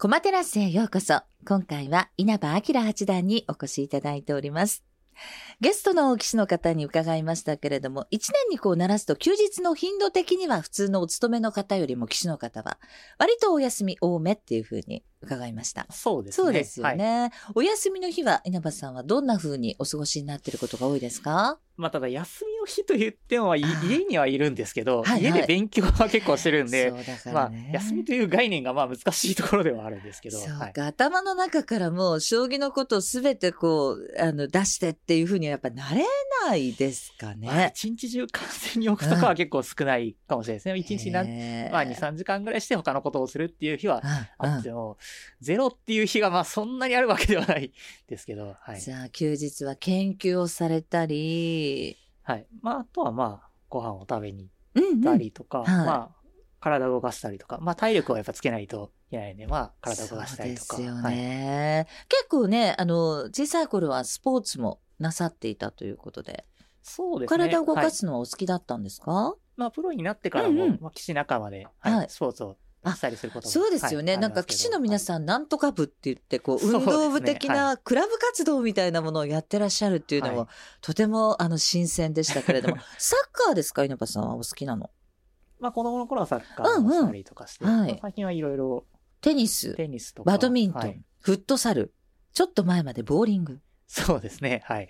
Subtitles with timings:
[0.00, 1.22] コマテラスへようこそ。
[1.44, 4.84] 今回は稲葉明八段にお越しいただいております。
[5.60, 12.78] ゲストの棋士の方に伺いましたけれども、一年にこう鳴らすと休日の頻度的には普通のお勤めの方よりも棋士の方は
[13.18, 15.86] 割とお休み多めっていうふうに伺いました。
[15.90, 16.44] そうですね。
[16.44, 17.30] そうですよはいね。
[17.54, 21.58] お休みの日は稲葉さんはどんなふうにお過ごしになっていることが多いですか？
[21.76, 36.04] まあ、ただ休みの日と言っても、家にはいるんですけど、はいはい家で勉強は結構してるんで、 そうだかまあ休みという概念がまあ難しいところではあるんですけど、そうはいか、頭の中からもう将棋のことをすべてこう、あの、出してっていうふうにはやっぱなれ
[36.48, 37.72] ないですかまあね。
[37.76, 40.76] 一日中完全に置くとかは結構少ないかもしれないですね。
[40.78, 44.02] 一日何、へーまあ2、3時間ぐらいして他のことをするっていう日は
[44.40, 44.96] うんあっても、
[45.40, 47.72] ゼロっていう日がまあそんなにあるわけではない
[48.06, 48.80] ですけど、はい。
[48.80, 52.46] じゃあ休日は研究をされたり、はい。
[52.60, 56.28] まあ、あとはまあ、ご飯を食べにうん行ったりとか、はいまあ、
[56.60, 60.76] 体を動かしたりとか、まあ体力をやっぱつけないといけないんで、まあ体を動かしたりとか。
[60.76, 61.16] そうですよはい。
[61.16, 66.44] ね、結構ね、あの、小さい頃はスポーツもなさっていたということで、
[66.82, 67.38] そうですね。
[67.44, 67.84] 体を動はい。
[67.84, 70.78] かすのはお好きだったんですか、まあ、プロになってからも、うんうん。
[70.80, 72.06] まあ、騎士仲間で、はいはい。
[72.08, 74.12] スポーツをしたりすることもそうですよね。
[74.12, 80.48] はいなんか、棋士の皆ん、さん、なんとか部って言って、こう、運動部的はなクラブ活動みたいなものをやってらっしゃるっていうのも、はい。
[80.80, 83.84] とても、あの、新鮮でしたけれども、 サッカーですか？
[83.84, 84.90] 稲葉さんはお好きなの。
[85.60, 88.86] まあ、子供の頃はサッカーをしたりとかして、うんうん最近はいろいろ
[89.20, 90.30] テニス、テニスとか。
[90.30, 91.02] バドミントン、はい。
[91.20, 91.92] フットサル、
[92.32, 93.60] ちょっと前までボーリング。
[93.90, 94.62] そうですね。
[94.66, 94.88] はい。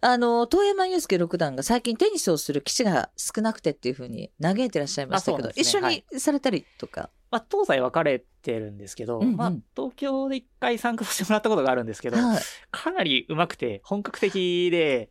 [0.00, 7.10] あの、遠山祐介六段が最近テニスをする棋士が少なくてっていうふうに嘆いてらっしゃいましたけど、あそうなんです一緒ねにされたりとか？
[7.30, 12.42] まあ、東西分かれてるんですけど、うんうんまあ、東京で一回参加させてもらったことがあるんですけど、はい。
[12.70, 15.10] かなり上手くて、本格的で、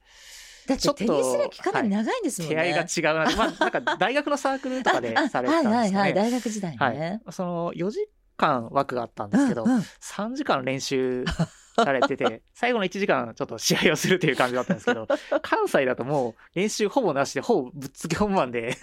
[0.67, 2.55] だってちょっとテニス歴かなり長いんですもんね。
[2.55, 3.35] 手合いが違うな。
[3.35, 6.13] まあ、なんか大学のサークルとかでされてたんですはいはいはい。
[6.15, 7.21] 大学時代はいね。
[7.29, 11.25] その4時間枠があったんですけど、うんうん3時間練習
[11.75, 15.07] されてて、 最後の1時間ちょっと試合をするという感じだったんですけど、
[15.41, 18.77] 関西だともう練習ほぼなしで、ほぼぶっつけ本番で、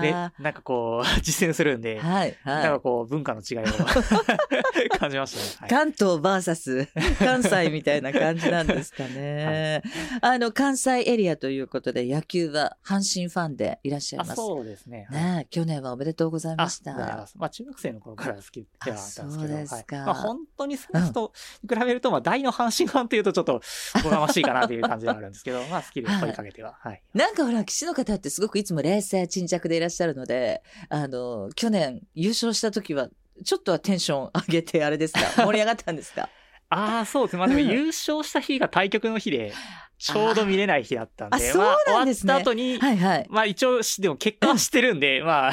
[0.00, 3.62] あねー、なんかこう、 実践するんで、はいなんはかこう、文化の違いを
[4.98, 5.68] 感じましたね。
[5.68, 5.70] い。
[5.70, 6.88] 関東バーサス
[7.18, 9.82] 関西みたいな感じなんですかね。
[10.20, 14.36] あの、関西エリアということで野球は阪神ファンでいらっしゃいあます。
[14.36, 15.06] そうですね。
[15.10, 17.46] はいねえ去年はおめでとうございあ、ましたあま。
[17.46, 21.32] あ、中学生の頃から好きではあったんですけど、あそうですかはいまあ、本当にその人
[21.62, 23.60] に比べると、まあ、大の阪神ファンというとちょっと、
[24.04, 27.02] おがましいかなという感じではあるんですけど、まあ、好きで追いかけては、はい。
[27.14, 33.08] なんかほら、騎士の方ってすごくいつも冷静沈着でいらっしゃるので、あの、去年優勝した時は、
[33.44, 35.20] ちょっとはテンション上げて、あれですか？
[35.46, 36.28] 盛り上がったんですか？
[36.68, 37.38] ああ、そうですね。
[37.40, 39.52] まあ、でもうん優勝した日が対局の日で、
[39.98, 43.26] ちょうど見れない日だったんで、あーあまあ、そうなんですね終わった後に、はいはい。
[43.28, 45.52] まあ一応し、でも結果は知ってるんで、まあ、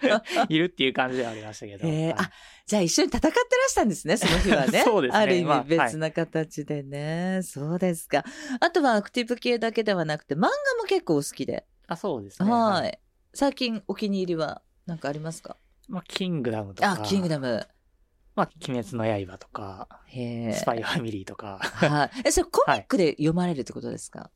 [0.48, 1.86] いるっていう感じではありましたけど。
[1.86, 2.30] えあ、
[2.66, 3.34] じゃあ一緒に戦ってら
[3.68, 4.82] したんですね、その日はね。
[4.86, 7.40] そうですねある意まあ味別な形でね。
[7.44, 8.24] そうですか。
[8.58, 10.50] あとはアクティブ系だけではなくて、漫画も
[10.88, 11.66] 結構お好きで。
[11.86, 12.50] あ、そうですね。
[12.50, 12.98] はい。
[13.34, 13.36] い。
[13.36, 15.56] 最近お気に入りは何かありますか？
[15.88, 16.92] まあ、キングダムとか。
[16.92, 17.66] あ、キングダム。
[18.34, 19.88] まあ、鬼滅の刃とか。
[20.08, 21.58] スパイファミリーとか。
[21.62, 22.22] はい。
[22.26, 24.30] え、それコミックで読まれるってことですか、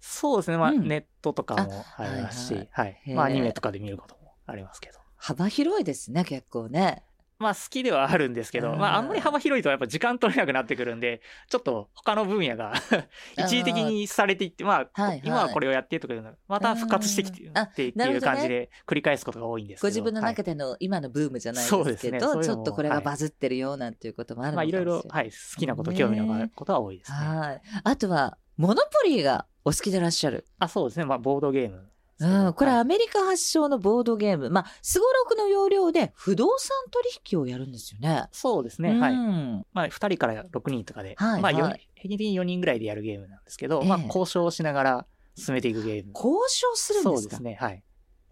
[0.00, 0.56] そうですね。
[0.56, 3.14] まあ、うんネットとかもありますし、あははいい。
[3.14, 4.98] まあ、アニメとかで見ることもありますけど。
[5.16, 7.02] 幅広いですね、結構ね。
[7.38, 11.20] まあ、好きではあるんですけど、うんまあ、あんまり幅広いとやっぱ時間取れなくなってくるんで、
[11.50, 12.72] ちょっと他の分野が
[13.36, 19.88] 一時的にされていって、まあ、はいはい今はこれをやってとかいうのまた復活してきてっていう感じで繰り返すことが多いんですけど。
[19.88, 24.84] ご自分のはい中での今のブームじゃないでけど、ねちょっとこれがバズってるよなんていうこともあるのまあ、かもしれない。
[24.84, 27.18] いろいろ、はい、好きなこと、興味のあることは多いですね。
[27.18, 27.62] はい。
[27.84, 30.46] あとは、モノポリーがお好きでいらっしゃる。
[30.58, 31.04] あ、そうですね。
[31.04, 31.88] まあ、ボードゲーム
[32.20, 32.48] うど。
[32.50, 32.52] ん。
[32.54, 34.50] これはいアメリカ発祥のボードゲーム。
[34.50, 38.28] まあ、すごろくの要領で不動産取引をやるんですよね。
[38.32, 38.98] そうですね。
[38.98, 39.12] はい。
[39.12, 39.66] うん。
[39.72, 41.68] まあ、2人から6人とかで、はいまあ、平
[42.02, 45.06] 均的に4人ぐらいでやるゲームなんですけど、ええまあ、交渉をしながら
[45.36, 46.12] 進めていくゲーム。
[46.14, 47.20] 交渉するんですか？
[47.22, 47.56] そうですね。
[47.60, 47.82] はい。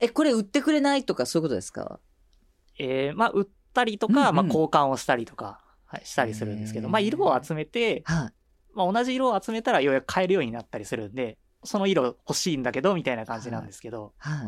[0.01, 2.01] え、これ売ってくれないとかそういうことですか？
[2.79, 8.33] えーまあ、売ったりとか、うんうんまあ、交換をしたりとか、はい、したりするんですけど、まあ、色を集めて、はい。
[8.75, 14.47] まあ、同じ色を集めたらようやく買えるようになったりするんで、その色欲しいんだけど、みたいな感じなんですけど、はい。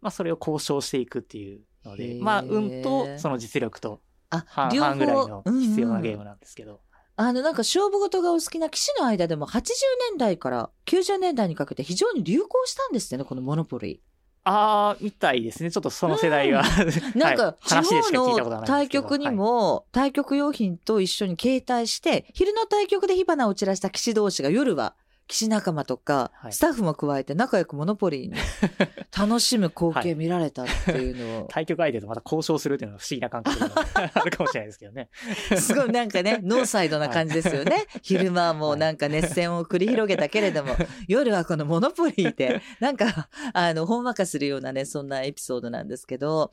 [0.00, 6.80] まあ、それを交渉していくっていうのへで、えまあ、運とその実力とあ半、両々ぐらいのうんうん必要なゲームなんですけど、
[7.16, 9.62] あの、なんか勝負事がお好きな棋士の間でも80
[10.10, 14.02] 年代から90年代にかけて非常に流行したんですってね、このモノポリ。
[14.46, 15.70] あー、みたいですね。
[15.70, 17.16] ちょっとその世代は、ー。
[17.16, 28.34] なんか、はい地方の対局にも、対局用品と一緒に携帯して、昼の対局で火花を散らした棋士同士が夜は棋士仲間とか、はいスタッフも加えて仲良くモノポリーに
[29.16, 35.08] 楽しむ光景見られたっていうのを、 対局相手とまた交渉するっていうのは不思議な感覚が あるかもしれないですけどね。
[35.58, 37.86] すごいなんかね、ノーサイドな感じですよね。
[38.02, 40.76] 昼間はもうなんか熱戦を繰り広げたけれども、
[41.08, 46.50] 夜はこのモノポリーで、なんか、あの、ほんわかするようなね、そんなエピソードなんですけど、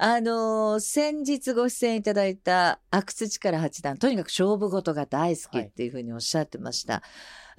[0.00, 7.02] あのー先日ご出演いただいた阿久津力八段、とにかく勝負事が大好きっていうふうにおっしゃってました。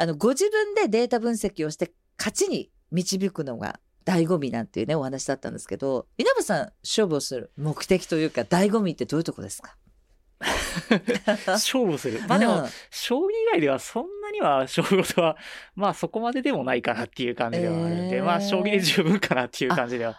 [0.02, 9.76] あの、ご自分でデータ分析をして勝ちに導くのが醍醐味なんていうね、お話だったんですけど、稲葉さん、勝負をする目的というか、醍醐味ってどういうとこですか？
[11.48, 12.22] 勝負する。
[12.30, 12.70] まあでも、うん。
[12.90, 15.36] 将棋以外ではそんなには勝負事は、
[15.76, 18.24] まあそこまででもないかなっていう感じではあるんで、えー。
[18.24, 20.18] まあ将棋で十分かなっていう感じでは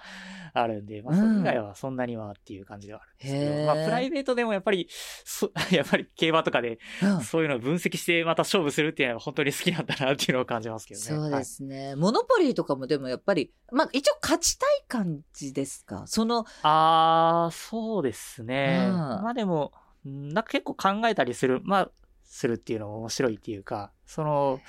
[0.54, 1.34] あるんで、まあそうん。
[1.36, 3.64] れ以外はそんなにはっていう感じではあるんですけど、へー。
[3.64, 4.88] まあプライベートでもやっぱり、
[5.24, 7.20] そ やっぱり競馬とかでうん。
[7.22, 11.06] そういうのを分析してまた勝負するっていうのは本当に好きなんだなっていうのを感じますけどね。
[11.06, 16.04] そうですね、モノポリーとかもでもやっぱり、まあ一応勝ちたい感じですか？
[16.06, 18.88] その、ああ、そうですね。
[18.90, 18.96] うん。
[18.96, 19.72] まあでも、
[20.06, 21.90] んなんか結構考えたりする、まあ、
[22.32, 24.60] するっていうのも面白いっていうか、その、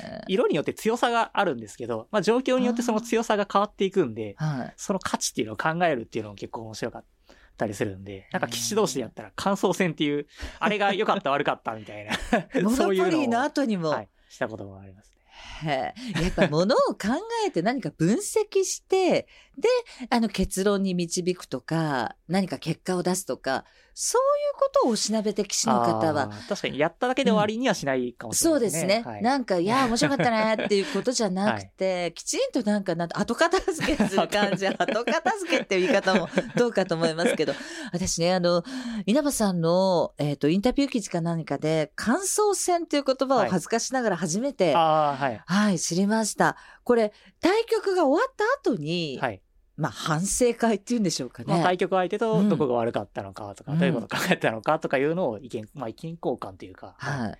[0.00, 4.58] え色によって強さがあるんですけど、まあ状況によってその強さが変わっていくんで、ー。
[4.58, 4.74] はい。
[4.76, 7.04] その価値っていうのを考えるっていうのも結構面白かっ
[7.56, 10.28] たりするんで、なんか棋士同士でやったら感想戦っていう、
[10.60, 12.12] あれが良かった悪かったみたいな、
[12.62, 15.12] モノポそういうリーののを、後にも、はい、したこともあります
[15.64, 15.94] ね。
[16.22, 17.08] やっぱ物を考
[17.46, 19.26] えて何か分析して、
[19.58, 19.68] で、
[20.10, 23.64] あの結論に導くとか、何か結果を出すとか、
[24.00, 24.24] そうい
[24.54, 29.02] うことをおしなべて棋士の方は確かにやっただけで終わりにはしないかもしれないそうですね。
[29.04, 37.54] はいなんか、いや、面白かったねっていうことじゃなくて、 きちんとなんか、なん後片付けする 感じ、後片付けっていう言い方もどうかと思いますけど、
[37.92, 38.62] 私ね、あの、
[39.06, 45.42] 稲葉さんの、えっ、と、インタビュー記事か何かで、感想戦っていう言葉をはい恥ずかしながら初めて、はい。
[45.44, 46.56] はい、知りました。
[46.84, 49.42] これ、対局が終わった後に、はい。
[49.78, 51.54] まあ、反省会っていうんでしょうかね。
[51.54, 57.38] まあ、対局相手うんとどこが悪かったのかとか、うんどういうことを考えたのかとかいうのを意見、まあ意見交換というか、はい。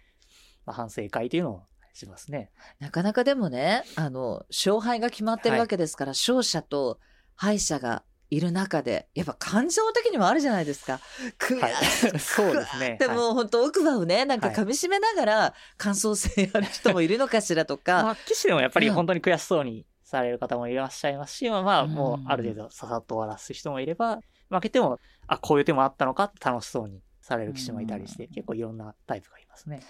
[0.64, 1.62] まあ、反省会というのを
[1.94, 2.50] しますね。
[2.79, 7.00] なかなかでもね、あの、勝敗が決まってるわけですから、勝者と
[7.35, 11.00] 敗者がいる中で、やっぱ感情的にもあるじゃないですか。
[11.41, 11.73] 悔はい。
[12.20, 12.99] そうですね。
[13.00, 29.81] ではいも本当奥歯をね、なんかはい噛み締めながら感想戦やる人もいるのかしらとか、まあ、棋士でもやっぱりうん本当に悔しそうにされる方もいらっしゃいますし、まあまあ、うんもうある程度ささっと終わらす人もいれば、負けても、あ、こういう手もあったのかって楽しそうにされる棋士もいたりして、うん結構いろんなタイプがいますね。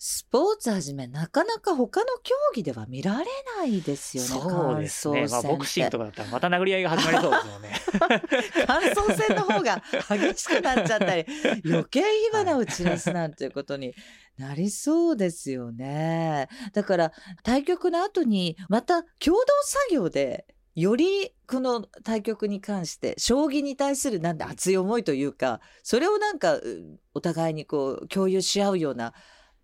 [0.00, 3.26] スポーツはじめなかなか他の競技では見られ
[3.58, 4.28] ないですよね。
[4.28, 5.26] そうですね。
[5.28, 8.62] まあ、ボクシングとかだったらまた殴り合いが始まりそうですよね。
[8.66, 11.26] 感想戦の方が激しくなっちゃったり、
[11.68, 13.92] 余計火花を散らすなんていうことに
[14.36, 16.48] なりそうですよね。
[16.72, 17.12] だから
[17.42, 20.46] 対局の後にまた共同作業で
[20.76, 29.12] よりこの対局に関して将棋に対するなんで熱い思いというかそれをなんかうお互いにこう共有し合うような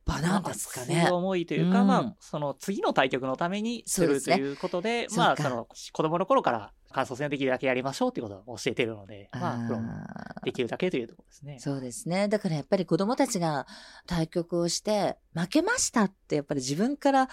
[0.04, 1.08] 場なんですかね。
[1.10, 1.86] 思いというか、うん。
[1.86, 5.24] まあ、その次の対局のためにするということで、そうか。
[5.24, 11.58] まあ、その子供の頃から感想戦をできるだけやりましょうということを教えているので、まあ、できるだけというところですね。
[11.58, 12.28] そうですね。
[12.28, 13.66] だからやっぱり子供たちが
[14.06, 17.28] 対局をして負けましたってやっぱり自分から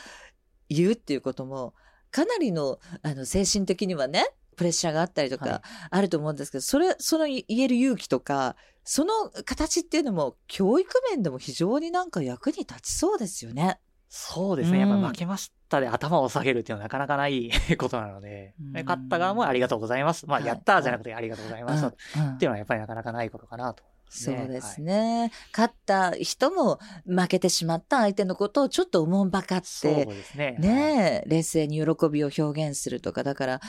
[0.69, 1.73] 言うっていうことも
[2.09, 4.25] かなりのあの精神的にはね
[4.55, 5.49] プレッシャーがあったりとはい。
[5.49, 9.13] かあると思うんですけど、それその言える勇気とかその
[9.45, 13.79] 形っていうのも教育面でも非常になんか役に立ちそうですよね。
[14.09, 14.79] そうですね。
[14.79, 18.73] やっぱ負けましたで頭を下げるっていうのはなかなかない ことなので、うん。
[18.85, 20.27] 勝った側もありがとうございます。
[20.27, 20.47] まあ、はい。
[20.47, 22.27] やったーじゃなくてありがとうございましたっうん。
[22.27, 22.37] うん。
[22.37, 23.83] ていうのはやっぱりなかなかないことかなと。
[23.83, 24.47] 思いそうね。
[24.49, 30.57] ですね、勝った人も負けてしまった相手のことをちょっとおもんばかってですね。
[30.59, 33.61] はい冷静に喜びを表現するとか、だから、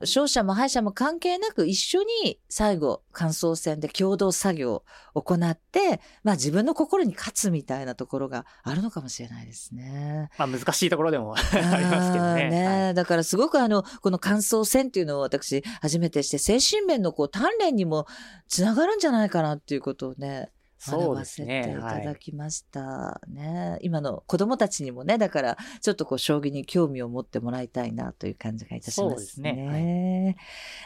[0.00, 10.30] 勝者も敗者も関係なく一緒に最後、感想戦で共同作業を行って、まあ自分の心に勝つみたいなところがあるのかもしれないですね。
[10.38, 12.66] まあ、難しいところでも ありますけどあーね。
[12.66, 18.06] はいだからすごくあの、この感想戦っていうのを私初めてして、精神面のこう鍛錬にも
[18.48, 20.50] つながるんじゃないかなっていうことをね、
[20.86, 21.82] 学そうばせてい。
[21.88, 22.16] ただはい。
[22.20, 23.78] きましたね。
[23.82, 29.16] 今の子供たちにもね、だからちょっとこう将棋に興味を持ってもらいたいなという感じがいたしますね。
[29.16, 30.36] そうですね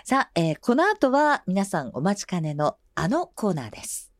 [0.05, 4.12] さあ、えーこの後は皆さんお待ちかねのあのコーナーです。